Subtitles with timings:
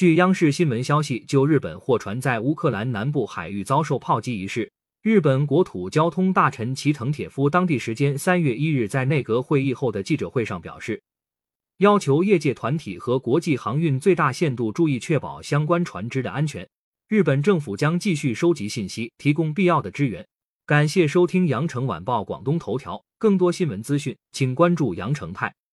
[0.00, 4.72] 据央视新闻消息就日本货船在乌克兰南部海域遭受炮击一事。
[5.02, 11.02] 日本国土交通大臣齐藤铁夫当地时间三月一日在内阁会议后的记者会上表示
[11.80, 16.66] 要求业界团体和国际航运最大限度注意确保相关船只的安全。
[17.06, 20.26] 日本政府将继续收集信息提供必要的支援。
[20.64, 25.54] 感谢收听羊城晚报广东头条更多新闻资讯请关注羊城派。